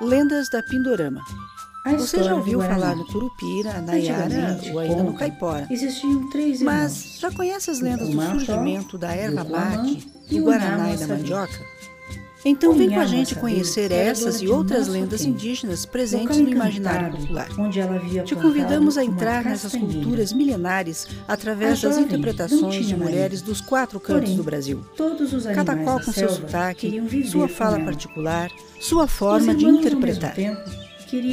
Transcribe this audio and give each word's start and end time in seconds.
Lendas 0.00 0.48
da 0.50 0.62
Pindorama. 0.62 1.22
A 1.86 1.92
Você 1.92 2.22
já 2.22 2.34
ouviu 2.34 2.60
falar 2.60 2.96
no 2.96 3.06
Curupira, 3.06 3.80
na 3.80 3.94
Yara 3.94 4.24
Antigamente, 4.24 4.70
ou 4.72 4.78
ainda 4.80 5.02
no 5.02 5.14
Caipora. 5.14 5.66
Existiam 5.70 6.28
três 6.30 6.60
irmãos. 6.60 6.74
Mas 6.74 7.18
já 7.20 7.30
conhece 7.30 7.70
as 7.70 7.80
lendas 7.80 8.08
do 8.08 8.20
surgimento 8.20 8.98
da 8.98 9.14
erva 9.14 9.44
mate, 9.44 10.06
e 10.28 10.38
do 10.38 10.44
Guaraná 10.44 10.92
e 10.92 10.96
da 10.96 11.06
mandioca? 11.06 11.58
Então 12.48 12.72
vem 12.74 12.88
com 12.88 13.00
a 13.00 13.06
gente 13.06 13.34
conhecer 13.34 13.90
essas 13.90 14.40
e 14.40 14.46
outras 14.46 14.86
lendas 14.86 15.24
indígenas 15.24 15.84
presentes 15.84 16.36
no 16.36 16.48
imaginário 16.48 17.18
popular. 17.18 17.48
Onde 17.58 17.80
ela 17.80 17.96
havia 17.96 18.22
Te 18.22 18.36
convidamos 18.36 18.96
a 18.96 19.04
entrar 19.04 19.44
nessas 19.44 19.74
culturas 19.74 20.32
milenares 20.32 21.08
através 21.26 21.80
das 21.80 21.98
interpretações 21.98 22.86
de 22.86 22.94
mulheres 22.94 23.42
dos 23.42 23.60
quatro 23.60 23.98
cantos 23.98 24.34
do 24.34 24.44
Brasil. 24.44 24.80
Cada 25.56 25.74
qual 25.74 25.98
com 25.98 26.12
seu 26.12 26.28
sotaque, 26.28 27.02
sua 27.28 27.48
fala 27.48 27.80
particular, 27.80 28.48
sua 28.80 29.08
forma 29.08 29.52
de 29.52 29.64
interpretar. 29.64 30.36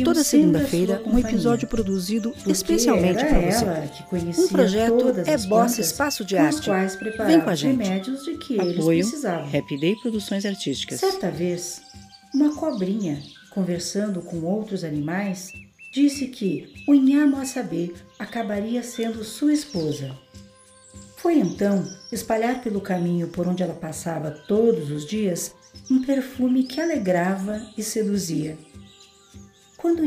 Toda 0.03 0.23
segunda-feira, 0.23 1.01
um 1.05 1.17
episódio 1.17 1.67
produzido 1.67 2.33
especialmente 2.45 3.25
para 3.25 3.39
você. 3.39 4.41
Um 4.41 4.47
projeto 4.47 5.13
é 5.25 5.37
Bossa 5.37 5.81
Espaço 5.81 6.23
de 6.23 6.37
Arte. 6.37 6.65
quais 6.65 6.95
Vem 7.25 7.41
com 7.41 7.49
a 7.49 7.55
gente. 7.55 7.83
remédios 7.83 8.23
de 8.23 8.37
que 8.37 8.53
eles 8.53 8.77
Apoio 8.77 8.99
precisavam. 8.99 9.47
Happy 9.47 9.79
Day 9.79 9.95
Produções 9.95 10.45
Artísticas. 10.45 10.99
Certa 10.99 11.31
vez, 11.31 11.81
uma 12.33 12.55
cobrinha, 12.55 13.19
conversando 13.49 14.21
com 14.21 14.41
outros 14.41 14.83
animais, 14.83 15.51
disse 15.91 16.27
que 16.27 16.71
o 16.87 16.93
Inhamo 16.93 17.37
a 17.37 17.45
saber 17.45 17.93
acabaria 18.19 18.83
sendo 18.83 19.23
sua 19.23 19.53
esposa. 19.53 20.11
Foi 21.17 21.39
então 21.39 21.83
espalhar 22.11 22.61
pelo 22.61 22.81
caminho 22.81 23.29
por 23.29 23.47
onde 23.47 23.63
ela 23.63 23.73
passava 23.73 24.29
todos 24.29 24.91
os 24.91 25.05
dias 25.05 25.55
um 25.89 26.03
perfume 26.03 26.63
que 26.63 26.79
alegrava 26.79 27.61
e 27.77 27.81
seduzia. 27.81 28.57
Quando 29.83 30.03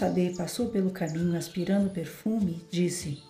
saber 0.00 0.34
passou 0.34 0.70
pelo 0.70 0.90
caminho 0.90 1.36
aspirando 1.36 1.90
perfume, 1.90 2.66
disse: 2.70 3.22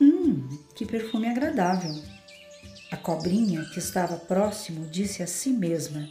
Hum, 0.00 0.48
que 0.74 0.84
perfume 0.84 1.28
agradável. 1.28 1.94
A 2.90 2.96
cobrinha, 2.96 3.64
que 3.66 3.78
estava 3.78 4.16
próximo, 4.16 4.86
disse 4.88 5.22
a 5.22 5.26
si 5.26 5.50
mesma: 5.50 6.08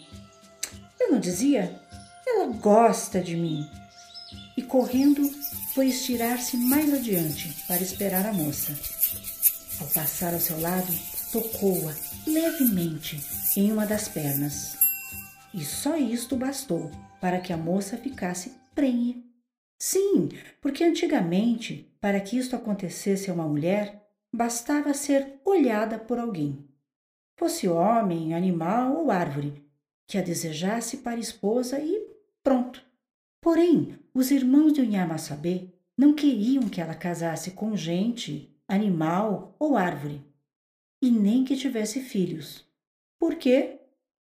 Eu 1.00 1.12
não 1.12 1.20
dizia? 1.20 1.80
Ela 2.26 2.48
gosta 2.48 3.22
de 3.22 3.36
mim. 3.36 3.68
E 4.56 4.64
correndo, 4.64 5.30
foi 5.74 5.88
estirar-se 5.88 6.58
mais 6.58 6.94
adiante 6.94 7.56
para 7.68 7.84
esperar 7.84 8.26
a 8.26 8.34
moça. 8.34 8.74
Ao 9.80 9.88
passar 9.88 10.34
ao 10.34 10.40
seu 10.40 10.59
lado, 10.59 10.92
tocou-a 11.31 11.94
levemente 12.26 13.22
em 13.58 13.72
uma 13.72 13.86
das 13.86 14.08
pernas. 14.08 14.78
E 15.53 15.66
só 15.66 15.98
isto 15.98 16.36
bastou 16.36 16.90
para 17.20 17.40
que 17.40 17.52
a 17.52 17.58
moça 17.58 17.98
ficasse 17.98 18.61
prenhe. 18.74 19.26
Sim, 19.80 20.30
porque 20.62 20.84
antigamente, 20.84 21.92
para 22.00 22.20
que 22.20 22.38
isto 22.38 22.56
acontecesse 22.56 23.30
a 23.30 23.34
uma 23.34 23.48
mulher, 23.48 24.08
bastava 24.34 24.94
ser 24.94 25.40
olhada 25.44 25.98
por 25.98 26.20
alguém. 26.20 26.68
Fosse 27.38 27.68
homem, 27.68 28.34
animal 28.34 28.96
ou 28.98 29.12
árvore, 29.12 29.66
que 30.08 30.18
a 30.18 30.22
desejasse 30.22 30.98
para 30.98 31.20
esposa 31.20 31.80
e 31.80 32.08
pronto. 32.44 32.84
Porém, 33.42 33.98
os 34.14 34.30
irmãos 34.30 34.74
de 34.74 34.82
Unhamassabê 34.82 35.70
não 35.98 36.14
queriam 36.14 36.70
que 36.70 36.80
ela 36.80 36.94
casasse 36.94 37.52
com 37.52 37.76
gente, 37.76 38.56
animal 38.68 39.56
ou 39.58 39.76
árvore, 39.76 40.24
e 41.02 41.10
nem 41.10 41.44
que 41.44 41.58
tivesse 41.58 42.02
filhos. 42.02 42.66
Porque 43.20 43.80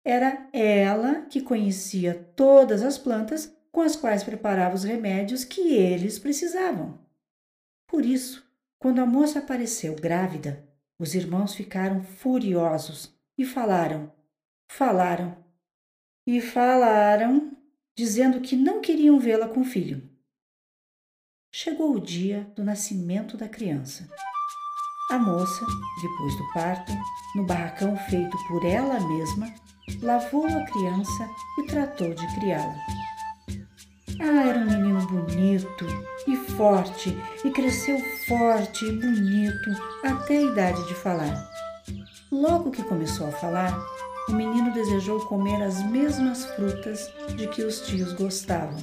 era 0.05 0.49
ela 0.53 1.23
que 1.23 1.41
conhecia 1.41 2.15
todas 2.37 2.83
as 2.83 2.97
plantas 2.97 3.53
com 3.73 3.81
as 3.81 3.97
quais 3.97 4.23
preparava 4.23 4.75
os 4.75 4.85
remédios 4.85 5.45
que 5.45 5.75
eles 5.75 6.19
precisavam. 6.19 6.99
Por 7.87 8.05
isso, 8.05 8.45
quando 8.79 9.01
a 9.01 9.07
moça 9.07 9.39
apareceu 9.39 9.95
grávida, 9.95 10.67
os 10.99 11.15
irmãos 11.15 11.55
ficaram 11.55 12.03
furiosos 12.03 13.12
e 13.37 13.44
falaram, 13.44 14.12
falaram 14.71 15.37
e 16.27 16.41
falaram, 16.41 17.56
dizendo 17.97 18.41
que 18.41 18.55
não 18.55 18.81
queriam 18.81 19.19
vê-la 19.19 19.49
com 19.49 19.65
filho. 19.65 20.09
Chegou 21.53 21.94
o 21.94 22.00
dia 22.00 22.44
do 22.55 22.62
nascimento 22.62 23.37
da 23.37 23.49
criança. 23.49 24.09
A 25.11 25.19
moça, 25.19 25.67
depois 26.00 26.37
do 26.37 26.53
parto, 26.53 26.93
no 27.34 27.44
barracão 27.44 27.97
feito 28.09 28.37
por 28.47 28.65
ela 28.65 29.00
mesma, 29.00 29.53
lavou 30.00 30.47
a 30.47 30.65
criança 30.67 31.28
e 31.59 31.67
tratou 31.67 32.15
de 32.15 32.27
criá-la. 32.37 33.00
Ah, 34.22 34.47
era 34.47 34.58
um 34.58 34.66
menino 34.66 35.06
bonito 35.06 35.86
e 36.28 36.36
forte, 36.36 37.16
e 37.42 37.50
cresceu 37.50 37.98
forte 38.28 38.84
e 38.84 38.92
bonito 38.92 39.70
até 40.04 40.36
a 40.36 40.42
idade 40.42 40.86
de 40.86 40.94
falar. 40.94 41.50
Logo 42.31 42.70
que 42.70 42.82
começou 42.82 43.26
a 43.26 43.32
falar, 43.32 43.75
o 44.28 44.32
menino 44.32 44.72
desejou 44.72 45.26
comer 45.26 45.62
as 45.62 45.82
mesmas 45.86 46.44
frutas 46.44 47.10
de 47.36 47.48
que 47.48 47.62
os 47.62 47.81
tios 47.81 48.12
gostavam. 48.12 48.78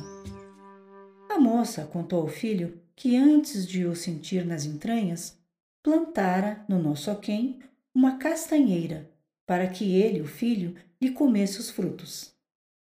A 1.29 1.37
moça 1.39 1.85
contou 1.85 2.21
ao 2.21 2.27
filho 2.27 2.81
que 2.95 3.15
antes 3.15 3.67
de 3.67 3.85
o 3.85 3.95
sentir 3.95 4.43
nas 4.43 4.65
entranhas, 4.65 5.37
plantara 5.83 6.65
no 6.67 6.79
nosso 6.79 7.15
quem 7.17 7.59
uma 7.93 8.17
castanheira 8.17 9.07
para 9.45 9.67
que 9.67 9.95
ele, 9.95 10.19
o 10.19 10.27
filho, 10.27 10.75
lhe 10.99 11.11
comesse 11.11 11.59
os 11.59 11.69
frutos. 11.69 12.33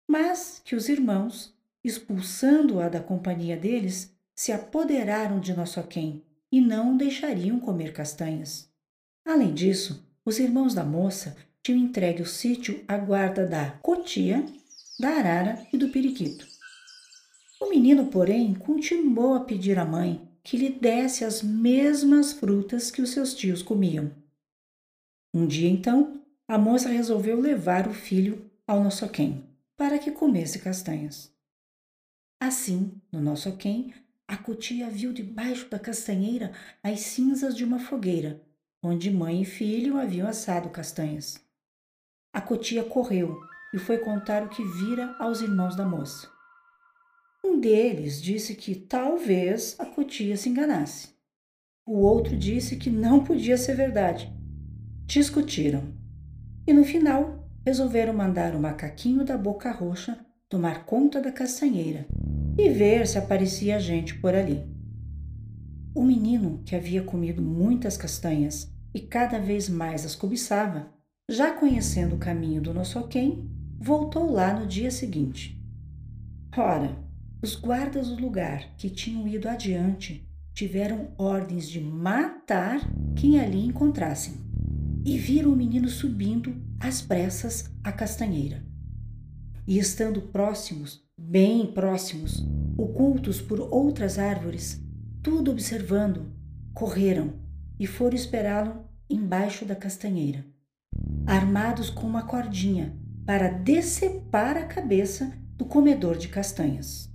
Mas 0.08 0.60
que 0.64 0.74
os 0.74 0.88
irmãos, 0.88 1.54
expulsando-a 1.84 2.88
da 2.88 3.00
companhia 3.00 3.56
deles, 3.56 4.14
se 4.34 4.52
apoderaram 4.52 5.41
de 5.41 5.54
nosso 5.54 5.82
quem 5.84 6.22
e 6.50 6.60
não 6.60 6.96
deixariam 6.96 7.60
comer 7.60 7.92
castanhas. 7.92 8.68
Além 9.24 9.54
disso, 9.54 10.06
os 10.24 10.38
irmãos 10.38 10.74
da 10.74 10.84
moça 10.84 11.36
tinham 11.62 11.78
entregue 11.78 12.22
o 12.22 12.26
sítio 12.26 12.82
à 12.88 12.96
guarda 12.96 13.46
da 13.46 13.70
cotia, 13.82 14.44
da 14.98 15.10
arara 15.10 15.66
e 15.72 15.76
do 15.76 15.88
periquito. 15.90 16.46
O 17.60 17.69
menino, 17.69 18.06
porém, 18.06 18.54
continuou 18.54 19.34
a 19.34 19.40
pedir 19.40 19.78
à 19.78 19.84
mãe 19.84 20.26
que 20.42 20.56
lhe 20.56 20.70
desse 20.70 21.24
as 21.24 21.42
mesmas 21.42 22.32
frutas 22.32 22.90
que 22.90 23.02
os 23.02 23.10
seus 23.10 23.34
tios 23.34 23.62
comiam. 23.62 24.10
Um 25.32 25.46
dia, 25.46 25.69
então, 25.69 26.20
a 26.48 26.58
moça 26.58 26.88
resolveu 26.88 27.38
levar 27.38 27.86
o 27.86 27.92
filho 27.92 28.50
ao 28.66 28.82
Nossoquém 28.82 29.44
para 29.76 29.98
que 29.98 30.10
comesse 30.10 30.58
castanhas. 30.58 31.32
Assim, 32.40 32.98
no 33.12 33.20
Nossoquém, 33.20 33.92
a 34.26 34.34
cotia 34.34 34.88
viu 34.88 35.12
debaixo 35.12 35.68
da 35.68 35.78
castanheira 35.78 36.52
as 36.82 37.00
cinzas 37.00 37.54
de 37.54 37.62
uma 37.62 37.78
fogueira, 37.78 38.40
onde 38.82 39.10
mãe 39.10 39.42
e 39.42 39.44
filho 39.44 39.98
haviam 39.98 40.26
assado 40.26 40.70
castanhas. 40.70 41.38
A 42.32 42.40
cotia 42.40 42.82
correu 42.82 43.38
e 43.74 43.78
foi 43.78 43.98
contar 43.98 44.42
o 44.42 44.48
que 44.48 44.64
vira 44.64 45.14
aos 45.18 45.42
irmãos 45.42 45.76
da 45.76 45.84
moça. 45.84 46.30
Um 47.44 47.60
deles 47.60 48.22
disse 48.22 48.54
que 48.54 48.74
talvez 48.74 49.76
a 49.78 49.84
cotia 49.84 50.34
se 50.34 50.48
enganasse. 50.48 51.10
O 51.84 51.98
outro 51.98 52.34
disse 52.34 52.76
que 52.76 52.88
não 52.88 53.22
podia 53.22 53.58
ser 53.58 53.74
verdade. 53.76 54.32
Discutiram. 55.04 55.92
E 56.66 56.72
no 56.72 56.84
final 56.84 57.46
resolveram 57.66 58.14
mandar 58.14 58.54
o 58.54 58.60
macaquinho 58.60 59.24
da 59.24 59.36
boca 59.36 59.70
roxa 59.70 60.24
tomar 60.50 60.84
conta 60.84 61.22
da 61.22 61.31
castanheira 61.31 62.09
e 62.59 62.69
ver 62.71 63.06
se 63.06 63.16
aparecia 63.16 63.78
gente 63.78 64.16
por 64.16 64.34
ali. 64.34 64.69
O 65.94 66.03
menino, 66.03 66.61
que 66.66 66.75
havia 66.75 67.05
comido 67.05 67.41
muitas 67.41 67.97
castanhas 67.97 68.69
e 68.93 68.99
cada 68.99 69.38
vez 69.38 69.69
mais 69.69 70.05
as 70.05 70.16
cobiçava, 70.16 70.93
já 71.31 71.53
conhecendo 71.53 72.16
o 72.16 72.19
caminho 72.19 72.61
do 72.61 72.75
nosso 72.75 73.00
quem, 73.06 73.49
voltou 73.78 74.28
lá 74.28 74.53
no 74.53 74.66
dia 74.66 74.91
seguinte. 74.91 75.56
Ora, 76.56 76.99
os 77.41 77.55
guardas 77.55 78.08
do 78.08 78.20
lugar 78.20 78.75
que 78.76 78.91
tinham 78.91 79.29
ido 79.29 79.49
adiante 79.49 80.29
tiveram 80.53 81.12
ordens 81.17 81.69
de 81.69 81.81
matar 81.81 82.81
quem 83.14 83.38
ali 83.38 83.64
encontrassem 83.64 84.35
e 85.05 85.17
viram 85.17 85.53
o 85.53 85.56
menino 85.56 85.88
subindo 85.88 86.61
às 86.81 87.00
pressas 87.00 87.70
a 87.85 87.93
castanheira. 87.93 88.69
E 89.66 89.78
estando 89.78 90.22
próximos, 90.22 91.04
bem 91.18 91.66
próximos, 91.72 92.44
ocultos 92.76 93.40
por 93.40 93.60
outras 93.60 94.18
árvores, 94.18 94.82
tudo 95.22 95.50
observando, 95.50 96.32
correram 96.74 97.34
e 97.78 97.86
foram 97.86 98.16
esperá-lo 98.16 98.84
embaixo 99.08 99.64
da 99.64 99.74
castanheira, 99.74 100.44
armados 101.26 101.90
com 101.90 102.06
uma 102.06 102.22
cordinha 102.22 102.96
para 103.26 103.48
decepar 103.48 104.56
a 104.56 104.64
cabeça 104.64 105.32
do 105.56 105.64
comedor 105.64 106.16
de 106.16 106.28
castanhas. 106.28 107.10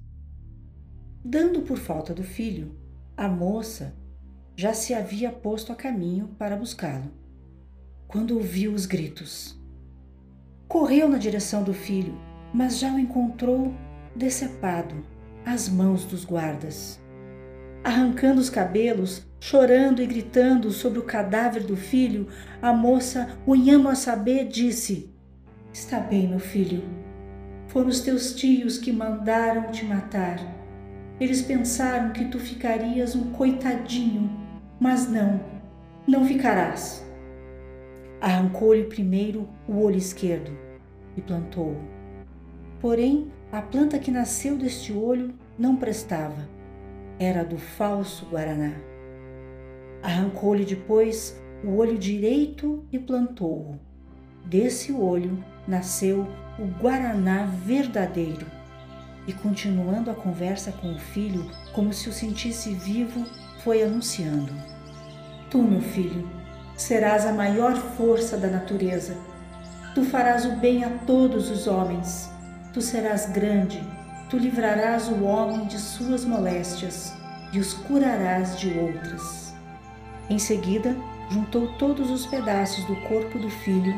Dando 1.24 1.62
por 1.64 1.78
falta 1.78 2.14
do 2.14 2.24
filho, 2.24 2.76
a 3.18 3.28
moça 3.28 3.96
já 4.56 4.74
se 4.74 4.94
havia 4.94 5.32
posto 5.32 5.72
a 5.72 5.76
caminho 5.76 6.28
para 6.38 6.56
buscá-lo, 6.56 7.12
quando 8.08 8.36
ouviu 8.36 8.74
os 8.74 8.86
gritos. 8.86 9.60
Correu 10.68 11.10
na 11.10 11.18
direção 11.18 11.64
do 11.64 11.74
filho, 11.74 12.16
mas 12.56 12.80
já 12.80 12.94
o 12.94 12.98
encontrou 12.98 13.74
decepado, 14.16 14.96
às 15.46 15.68
mãos 15.68 16.06
dos 16.06 16.24
guardas. 16.24 17.02
Arrancando 17.84 18.40
os 18.40 18.50
cabelos, 18.50 19.28
chorando 19.42 20.02
e 20.02 20.08
gritando 20.08 20.72
sobre 20.72 20.98
o 20.98 21.04
cadáver 21.04 21.64
do 21.64 21.76
filho, 21.76 22.30
a 22.62 22.72
moça, 22.72 23.38
unhamo 23.46 23.90
a 23.90 23.96
saber, 23.96 24.48
disse: 24.48 25.14
Está 25.74 26.00
bem, 26.00 26.30
meu 26.30 26.40
filho. 26.40 26.82
Foram 27.68 27.90
os 27.90 28.00
teus 28.00 28.34
tios 28.34 28.78
que 28.78 28.90
mandaram 28.90 29.70
te 29.70 29.84
matar. 29.84 30.40
Eles 31.20 31.42
pensaram 31.42 32.14
que 32.14 32.24
tu 32.24 32.40
ficarias 32.40 33.16
um 33.16 33.32
coitadinho, 33.32 34.32
mas 34.80 35.10
não, 35.10 35.42
não 36.08 36.24
ficarás. 36.24 37.06
Arrancou-lhe 38.22 38.86
primeiro 38.86 39.50
o 39.68 39.84
olho 39.84 39.98
esquerdo 39.98 40.58
e 41.18 41.22
plantou-o. 41.22 41.95
Porém, 42.80 43.32
a 43.52 43.62
planta 43.62 43.98
que 43.98 44.12
nasceu 44.12 44.58
deste 44.58 44.92
olho 44.92 45.34
não 45.58 45.76
prestava, 45.76 46.48
era 47.18 47.44
do 47.44 47.58
falso 47.58 48.26
Guaraná. 48.26 48.74
Arrancou-lhe 50.04 50.66
depois 50.66 51.42
o 51.64 51.78
olho 51.78 51.98
direito 51.98 52.86
e 52.92 53.00
plantou-o. 53.00 53.80
Desse 54.46 54.92
olho 54.92 55.44
nasceu 55.68 56.28
o 56.60 56.66
Guaraná 56.80 57.46
verdadeiro. 57.46 58.46
E 59.28 59.34
continuando 59.34 60.12
a 60.12 60.14
conversa 60.14 60.72
com 60.72 60.94
o 60.94 61.00
filho, 61.00 61.50
como 61.74 61.92
se 61.92 62.08
o 62.10 62.14
sentisse 62.14 62.74
vivo, 62.74 63.26
foi 63.64 63.82
anunciando: 63.82 64.54
Tu, 65.50 65.58
meu 65.58 65.82
filho, 65.82 66.30
serás 66.76 67.26
a 67.26 67.34
maior 67.34 67.76
força 67.76 68.38
da 68.38 68.48
natureza. 68.48 69.18
Tu 69.96 70.04
farás 70.04 70.46
o 70.46 70.58
bem 70.58 70.84
a 70.84 70.90
todos 70.90 71.50
os 71.50 71.66
homens. 71.66 72.35
Tu 72.76 72.82
serás 72.82 73.28
grande, 73.28 73.82
tu 74.30 74.38
livrarás 74.38 75.08
o 75.08 75.24
homem 75.24 75.66
de 75.66 75.80
suas 75.80 76.26
moléstias 76.26 77.14
e 77.54 77.58
os 77.58 77.74
curarás 77.74 78.60
de 78.60 78.78
outras. 78.78 79.54
Em 80.30 80.38
seguida, 80.38 80.94
juntou 81.30 81.70
todos 81.78 82.12
os 82.12 82.26
pedaços 82.26 82.84
do 82.84 82.98
corpo 83.08 83.40
do 83.40 83.50
filho, 83.50 83.98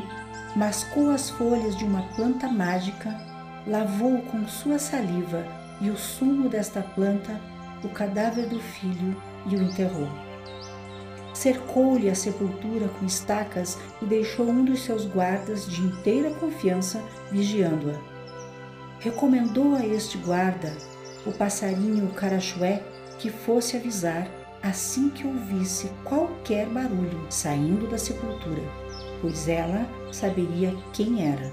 mascou 0.54 1.10
as 1.10 1.28
folhas 1.28 1.76
de 1.76 1.82
uma 1.82 2.02
planta 2.14 2.46
mágica, 2.46 3.20
lavou 3.66 4.22
com 4.22 4.46
sua 4.46 4.78
saliva 4.78 5.44
e 5.80 5.90
o 5.90 5.96
sumo 5.96 6.48
desta 6.48 6.80
planta 6.80 7.40
o 7.82 7.88
cadáver 7.88 8.46
do 8.46 8.60
filho 8.60 9.20
e 9.46 9.56
o 9.56 9.62
enterrou 9.64 10.08
cercou-lhe 11.34 12.10
a 12.10 12.14
sepultura 12.16 12.88
com 12.98 13.06
estacas 13.06 13.78
e 14.02 14.04
deixou 14.04 14.48
um 14.48 14.64
dos 14.64 14.82
seus 14.82 15.04
guardas 15.04 15.68
de 15.68 15.80
inteira 15.82 16.30
confiança 16.34 17.00
vigiando-a. 17.30 18.17
Recomendou 19.00 19.74
a 19.74 19.86
este 19.86 20.18
guarda, 20.18 20.76
o 21.26 21.32
passarinho 21.32 22.12
carachué, 22.14 22.82
que 23.18 23.30
fosse 23.30 23.76
avisar 23.76 24.28
assim 24.62 25.08
que 25.10 25.26
ouvisse 25.26 25.88
qualquer 26.04 26.68
barulho 26.68 27.26
saindo 27.30 27.88
da 27.88 27.98
sepultura, 27.98 28.62
pois 29.20 29.48
ela 29.48 29.86
saberia 30.12 30.72
quem 30.92 31.26
era. 31.26 31.52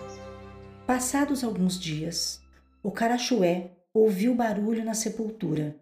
Passados 0.86 1.44
alguns 1.44 1.80
dias, 1.80 2.42
o 2.82 2.92
carachué 2.92 3.72
ouviu 3.94 4.36
barulho 4.36 4.84
na 4.84 4.94
sepultura. 4.94 5.76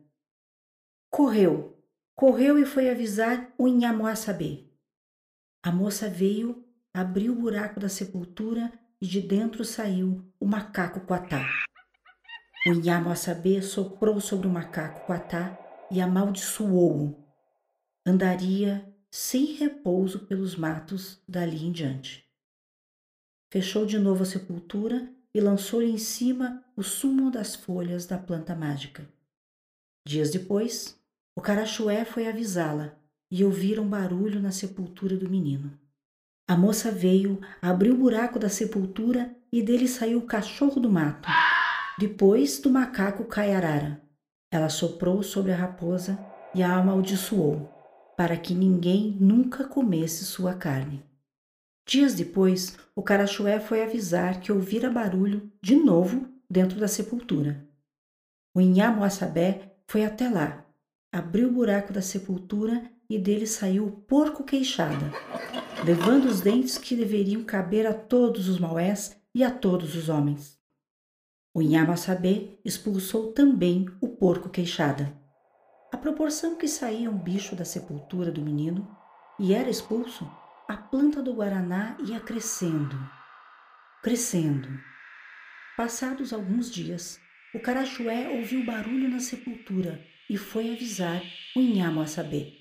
Correu 1.09 1.73
Correu 2.15 2.59
e 2.59 2.65
foi 2.65 2.89
avisar 2.89 3.51
o 3.57 3.67
Inhamoaçabê. 3.67 4.65
A 5.63 5.71
moça 5.71 6.07
veio, 6.07 6.63
abriu 6.93 7.33
o 7.33 7.35
buraco 7.35 7.79
da 7.79 7.89
sepultura 7.89 8.71
e 9.03 9.05
de 9.05 9.19
dentro 9.19 9.65
saiu 9.65 10.23
o 10.39 10.45
macaco 10.45 11.01
Quatá. 11.01 11.45
O 12.65 12.71
Inhamoaçabê 12.71 13.61
soprou 13.61 14.21
sobre 14.21 14.47
o 14.47 14.49
macaco 14.49 15.05
Quatá 15.05 15.59
e 15.91 15.99
amaldiçoou-o. 15.99 17.13
Andaria 18.05 18.89
sem 19.11 19.55
repouso 19.55 20.19
pelos 20.19 20.55
matos 20.55 21.21
dali 21.27 21.65
em 21.65 21.71
diante. 21.73 22.25
Fechou 23.51 23.85
de 23.85 23.99
novo 23.99 24.23
a 24.23 24.25
sepultura 24.25 25.13
e 25.33 25.41
lançou-lhe 25.41 25.91
em 25.91 25.97
cima 25.97 26.63
o 26.73 26.81
sumo 26.81 27.29
das 27.29 27.55
folhas 27.55 28.05
da 28.05 28.17
planta 28.17 28.55
mágica. 28.55 29.05
Dias 30.07 30.31
depois, 30.31 30.97
o 31.35 31.41
carachué 31.41 32.05
foi 32.05 32.25
avisá-la 32.25 32.97
e 33.29 33.43
ouviram 33.43 33.85
barulho 33.85 34.39
na 34.39 34.51
sepultura 34.51 35.17
do 35.17 35.29
menino. 35.29 35.77
A 36.47 36.57
moça 36.57 36.91
veio, 36.91 37.39
abriu 37.61 37.93
o 37.93 37.97
buraco 37.97 38.37
da 38.37 38.49
sepultura 38.49 39.33
e 39.51 39.61
dele 39.61 39.87
saiu 39.87 40.19
o 40.19 40.25
cachorro 40.25 40.79
do 40.79 40.89
mato, 40.89 41.29
depois 41.97 42.59
do 42.59 42.69
macaco 42.69 43.23
caiarara. 43.25 44.01
Ela 44.51 44.69
soprou 44.69 45.23
sobre 45.23 45.51
a 45.51 45.55
raposa 45.55 46.19
e 46.53 46.61
a 46.61 46.75
amaldiçoou, 46.75 47.69
para 48.17 48.37
que 48.37 48.53
ninguém 48.53 49.17
nunca 49.19 49.63
comesse 49.63 50.25
sua 50.25 50.53
carne. 50.53 51.03
Dias 51.87 52.13
depois, 52.13 52.77
o 52.95 53.01
carachué 53.01 53.59
foi 53.59 53.83
avisar 53.83 54.39
que 54.39 54.51
ouvira 54.51 54.89
barulho 54.89 55.51
de 55.61 55.75
novo 55.75 56.27
dentro 56.49 56.79
da 56.79 56.87
sepultura. 56.87 57.67
O 58.53 58.61
Inhamuaçabé 58.61 59.75
foi 59.87 60.05
até 60.05 60.29
lá 60.29 60.63
abriu 61.13 61.47
o 61.47 61.51
buraco 61.51 61.93
da 61.93 62.01
sepultura 62.01 62.89
e 63.07 63.19
dele 63.19 63.45
saiu 63.45 63.85
o 63.85 63.91
porco 63.91 64.43
queixada, 64.43 65.11
levando 65.85 66.25
os 66.25 66.39
dentes 66.39 66.77
que 66.77 66.95
deveriam 66.95 67.43
caber 67.43 67.85
a 67.85 67.93
todos 67.93 68.47
os 68.47 68.57
maués 68.57 69.21
e 69.35 69.43
a 69.43 69.51
todos 69.51 69.95
os 69.95 70.07
homens. 70.07 70.57
O 71.53 71.61
Inhamasabê 71.61 72.57
expulsou 72.63 73.33
também 73.33 73.85
o 73.99 74.07
porco 74.07 74.49
queixada. 74.49 75.13
À 75.91 75.97
proporção 75.97 76.55
que 76.55 76.69
saía 76.69 77.11
um 77.11 77.17
bicho 77.17 77.55
da 77.55 77.65
sepultura 77.65 78.31
do 78.31 78.41
menino 78.41 78.89
e 79.37 79.53
era 79.53 79.69
expulso, 79.69 80.25
a 80.69 80.77
planta 80.77 81.21
do 81.21 81.33
Guaraná 81.33 81.97
ia 82.07 82.19
crescendo, 82.19 82.97
crescendo. 84.01 84.69
Passados 85.75 86.31
alguns 86.31 86.71
dias, 86.71 87.19
o 87.53 87.59
Carachué 87.59 88.29
ouviu 88.29 88.65
barulho 88.65 89.09
na 89.09 89.19
sepultura 89.19 90.01
e 90.29 90.37
foi 90.37 90.71
avisar 90.71 91.21
o 91.55 91.59
Inhamo 91.59 91.99
a 91.99 92.07
saber. 92.07 92.57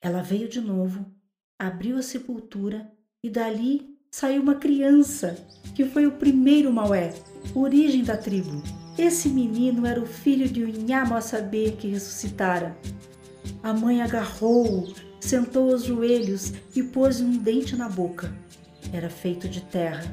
Ela 0.00 0.22
veio 0.22 0.48
de 0.48 0.60
novo, 0.60 1.13
abriu 1.58 1.96
a 1.96 2.02
sepultura 2.02 2.90
e 3.22 3.30
dali 3.30 3.96
saiu 4.10 4.42
uma 4.42 4.56
criança, 4.56 5.36
que 5.74 5.84
foi 5.84 6.06
o 6.06 6.12
primeiro 6.12 6.72
Maué, 6.72 7.14
origem 7.54 8.04
da 8.04 8.16
tribo. 8.16 8.62
Esse 8.96 9.28
menino 9.28 9.86
era 9.86 10.00
o 10.00 10.06
filho 10.06 10.48
de 10.48 10.62
saber 11.20 11.76
que 11.76 11.88
ressuscitara. 11.88 12.76
A 13.62 13.72
mãe 13.72 14.02
agarrou-o, 14.02 14.94
sentou 15.20 15.72
aos 15.72 15.84
joelhos 15.84 16.52
e 16.76 16.82
pôs 16.82 17.20
um 17.20 17.38
dente 17.38 17.74
na 17.74 17.88
boca. 17.88 18.32
Era 18.92 19.10
feito 19.10 19.48
de 19.48 19.62
terra. 19.62 20.04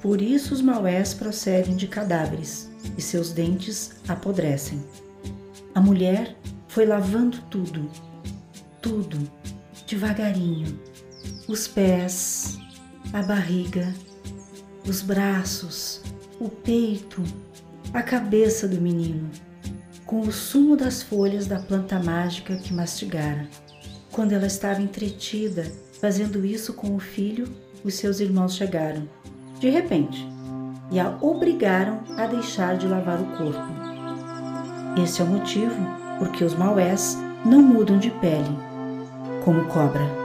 Por 0.00 0.20
isso 0.20 0.54
os 0.54 0.60
maués 0.60 1.14
procedem 1.14 1.74
de 1.74 1.88
cadáveres 1.88 2.70
e 2.96 3.02
seus 3.02 3.32
dentes 3.32 3.96
apodrecem. 4.06 4.84
A 5.74 5.80
mulher 5.80 6.36
foi 6.68 6.86
lavando 6.86 7.38
tudo, 7.50 7.90
tudo, 8.80 9.18
devagarinho. 9.94 10.76
Os 11.46 11.68
pés, 11.68 12.58
a 13.12 13.22
barriga, 13.22 13.94
os 14.88 15.00
braços, 15.00 16.02
o 16.40 16.48
peito, 16.48 17.22
a 17.92 18.02
cabeça 18.02 18.66
do 18.66 18.80
menino, 18.80 19.30
com 20.04 20.20
o 20.20 20.32
sumo 20.32 20.76
das 20.76 21.00
folhas 21.00 21.46
da 21.46 21.60
planta 21.60 22.00
mágica 22.00 22.56
que 22.56 22.74
mastigara. 22.74 23.48
Quando 24.10 24.32
ela 24.32 24.48
estava 24.48 24.82
entretida 24.82 25.64
fazendo 26.00 26.44
isso 26.44 26.74
com 26.74 26.96
o 26.96 26.98
filho, 27.00 27.46
os 27.84 27.94
seus 27.94 28.18
irmãos 28.18 28.56
chegaram, 28.56 29.08
de 29.60 29.68
repente, 29.68 30.26
e 30.90 30.98
a 30.98 31.16
obrigaram 31.20 32.02
a 32.18 32.26
deixar 32.26 32.76
de 32.76 32.88
lavar 32.88 33.20
o 33.20 33.36
corpo. 33.36 35.00
Esse 35.00 35.20
é 35.20 35.24
o 35.24 35.28
motivo 35.28 35.76
porque 36.18 36.42
os 36.42 36.54
maués 36.54 37.16
não 37.44 37.62
mudam 37.62 37.98
de 37.98 38.10
pele, 38.10 38.73
como 39.44 39.68
cobra. 39.68 40.23